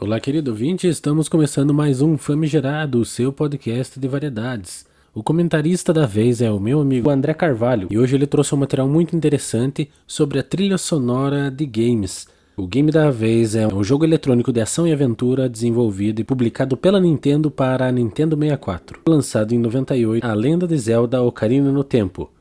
[0.00, 4.84] Olá, querido ouvinte, estamos começando mais um Famigerado, o seu podcast de variedades.
[5.14, 8.58] O comentarista da vez é o meu amigo André Carvalho e hoje ele trouxe um
[8.58, 12.26] material muito interessante sobre a trilha sonora de games.
[12.56, 16.76] O game da vez é um jogo eletrônico de ação e aventura desenvolvido e publicado
[16.76, 21.84] pela Nintendo para a Nintendo 64, lançado em 98, A Lenda de Zelda Ocarina no
[21.84, 22.32] Tempo.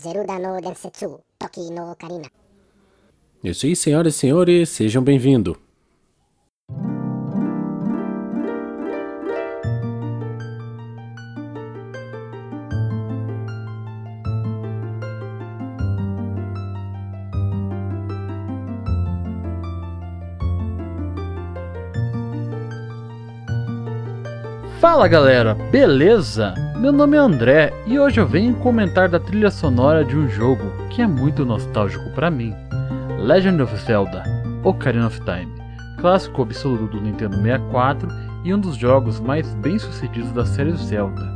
[0.00, 2.30] Zeruda no Densetsu, Toki no Ocarina.
[3.44, 5.63] Isso aí, senhoras e senhores, sejam bem-vindos.
[24.84, 26.52] Fala galera, beleza?
[26.76, 30.70] Meu nome é André e hoje eu venho comentar da trilha sonora de um jogo
[30.90, 32.54] que é muito nostálgico para mim:
[33.18, 34.22] Legend of Zelda
[34.62, 35.50] Ocarina of Time,
[35.98, 38.08] clássico absoluto do Nintendo 64
[38.44, 41.33] e um dos jogos mais bem sucedidos da série Zelda.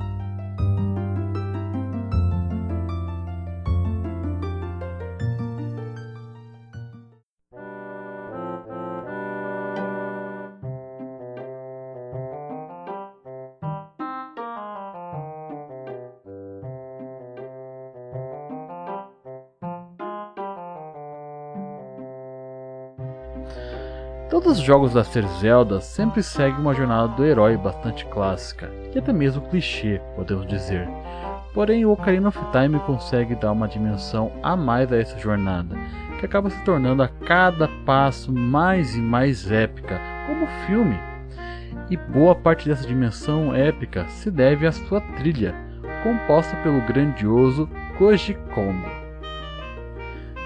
[24.30, 28.98] Todos os jogos da série Zelda sempre seguem uma jornada do herói bastante clássica, e
[28.98, 30.86] até mesmo clichê, podemos dizer.
[31.54, 35.74] Porém, o Ocarina of Time consegue dar uma dimensão a mais a essa jornada,
[36.20, 41.00] que acaba se tornando a cada passo mais e mais épica, como filme.
[41.88, 45.54] E boa parte dessa dimensão épica se deve à sua trilha,
[46.02, 48.90] composta pelo grandioso Koji Kondo.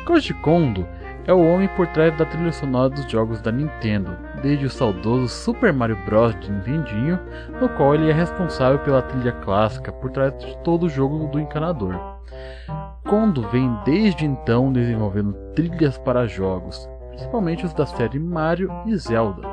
[0.07, 0.87] Koji Kondo
[1.27, 5.29] é o homem por trás da trilha sonora dos jogos da Nintendo, desde o saudoso
[5.29, 6.39] Super Mario Bros.
[6.41, 7.19] de Nintendinho,
[7.61, 11.39] no qual ele é responsável pela trilha clássica por trás de todo o jogo do
[11.39, 11.95] encanador.
[13.05, 19.52] Kondo vem desde então desenvolvendo trilhas para jogos, principalmente os da série Mario e Zelda.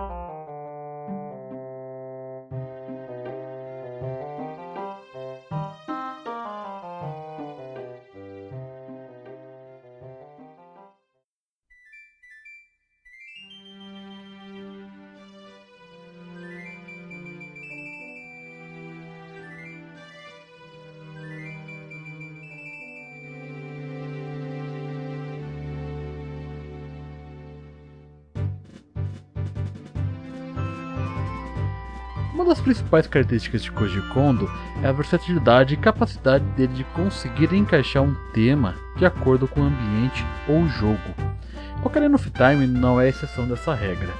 [32.39, 34.49] Uma das principais características de Koji Kondo
[34.81, 39.65] é a versatilidade e capacidade dele de conseguir encaixar um tema de acordo com o
[39.65, 40.97] ambiente ou jogo.
[41.83, 44.13] Ocarina of Time não é exceção dessa regra.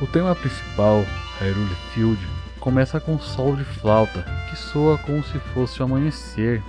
[0.00, 1.04] O tema principal,
[1.40, 2.24] Hyrule Field,
[2.60, 6.62] começa com um solo de flauta que soa como se fosse o amanhecer,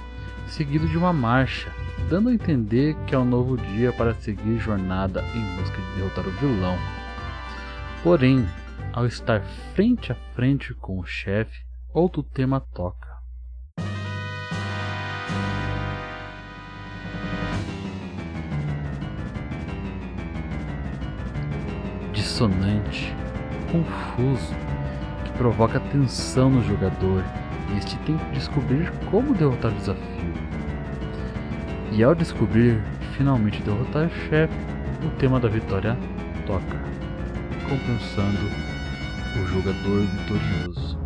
[0.47, 1.70] seguido de uma marcha,
[2.09, 6.28] dando a entender que é um novo dia para seguir jornada em busca de derrotar
[6.28, 6.75] o vilão.
[8.02, 8.47] Porém,
[8.94, 9.41] ao estar
[9.74, 11.63] frente a frente com o chefe,
[11.94, 13.09] outro tema toca.
[22.12, 23.13] Dissonante,
[23.72, 24.53] confuso,
[25.23, 27.23] que provoca tensão no jogador
[27.73, 30.34] e este tem que descobrir como derrotar o desafio.
[31.94, 32.81] E ao descobrir
[33.18, 34.53] finalmente derrotar o chefe,
[35.06, 35.97] o tema da vitória
[36.46, 36.79] toca,
[37.68, 38.81] compensando
[39.40, 41.00] o jogador vitorioso.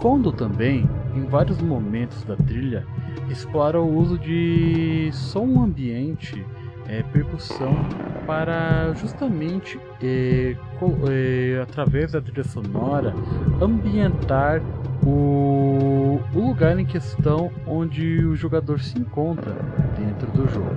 [0.00, 2.86] Kondo também, em vários momentos da trilha,
[3.30, 6.44] explora o uso de som ambiente
[6.90, 7.72] é, percussão
[8.26, 10.56] para justamente é,
[11.08, 13.14] é, através da trilha sonora
[13.62, 14.60] ambientar
[15.06, 19.54] o, o lugar em questão onde o jogador se encontra
[19.96, 20.74] dentro do jogo.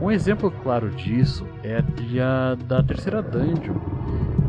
[0.00, 3.74] Um exemplo claro disso é a trilha da terceira dungeon,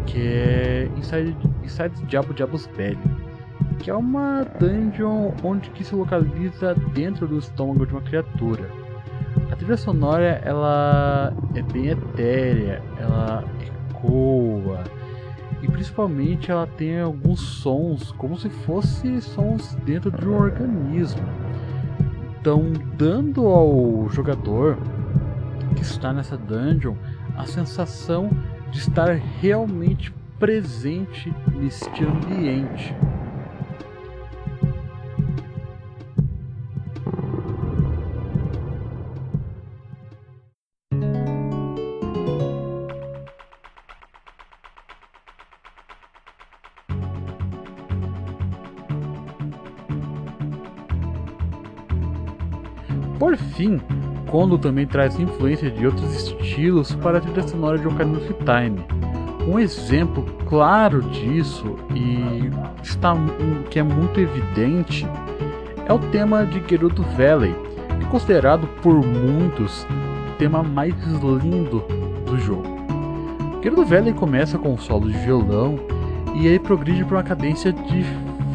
[0.05, 2.99] que é Inside, Inside Diabo Diabos Belly,
[3.79, 8.78] que é uma dungeon onde que se localiza dentro do estômago de uma criatura
[9.59, 13.43] trilha sonora ela é bem etérea, ela
[13.89, 14.83] ecoa
[15.61, 21.21] e principalmente ela tem alguns sons como se fossem sons dentro de um organismo.
[22.39, 24.77] Então, dando ao jogador
[25.75, 26.95] que está nessa dungeon
[27.35, 28.29] a sensação
[28.71, 32.95] de estar realmente presente neste ambiente.
[53.55, 53.79] Fim,
[54.29, 58.79] Kondo também traz influência de outros estilos para a trilha sonora de Ocarina of Time.
[59.47, 62.51] Um exemplo claro disso e
[62.83, 63.15] está,
[63.69, 65.07] que é muito evidente
[65.87, 67.55] é o tema de Gerudo Valley,
[67.99, 70.93] que é considerado por muitos o tema mais
[71.43, 71.83] lindo
[72.27, 72.79] do jogo.
[73.63, 75.79] Gerudo Valley começa com um solo de violão
[76.35, 78.05] e aí progride para uma cadência de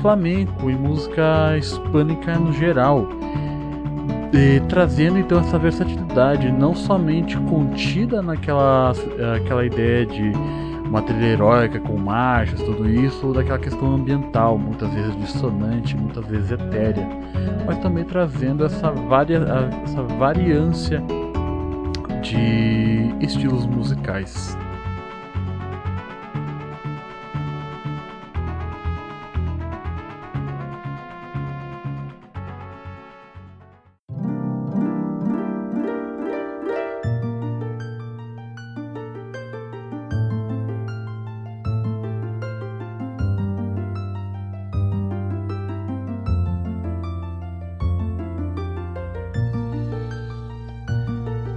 [0.01, 3.09] flamenco e música hispânica no geral
[4.35, 8.93] e, trazendo então essa versatilidade não somente contida naquela
[9.37, 10.33] aquela ideia de
[10.85, 16.27] uma trilha heróica com marchas, tudo isso, ou daquela questão ambiental, muitas vezes dissonante, muitas
[16.27, 17.09] vezes etérea,
[17.67, 19.39] mas também trazendo essa, varia,
[19.85, 21.03] essa variância
[22.23, 24.57] de estilos musicais.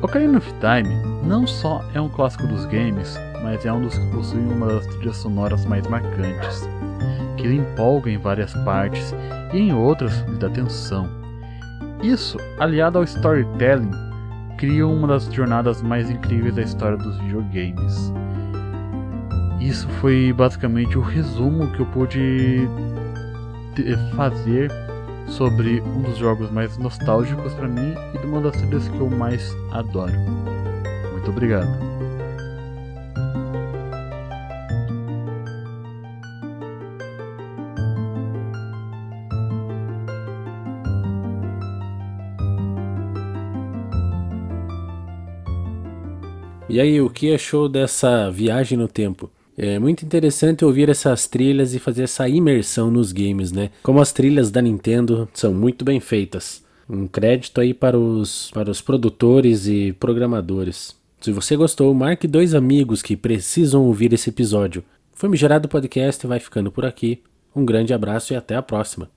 [0.07, 0.87] Ocarina of Time
[1.27, 4.87] não só é um clássico dos games, mas é um dos que possui uma das
[4.87, 6.65] trilhas sonoras mais marcantes,
[7.35, 9.13] que empolga em várias partes
[9.53, 11.09] e em outras lhe dá tensão.
[12.01, 13.91] Isso, aliado ao storytelling,
[14.57, 18.13] cria uma das jornadas mais incríveis da história dos videogames.
[19.59, 22.65] Isso foi basicamente o resumo que eu pude
[24.15, 24.71] fazer
[25.27, 29.09] sobre um dos jogos mais nostálgicos para mim e de uma das trilhas que eu
[29.09, 30.13] mais adoro.
[31.13, 31.87] Muito obrigado.
[46.69, 49.31] E aí, o que achou dessa viagem no tempo?
[49.57, 53.71] É muito interessante ouvir essas trilhas e fazer essa imersão nos games, né?
[53.81, 56.63] Como as trilhas da Nintendo são muito bem feitas.
[56.87, 60.95] Um crédito aí para os, para os produtores e programadores.
[61.19, 64.83] Se você gostou, marque dois amigos que precisam ouvir esse episódio.
[65.11, 67.23] Foi Gerado Podcast vai ficando por aqui.
[67.55, 69.16] Um grande abraço e até a próxima.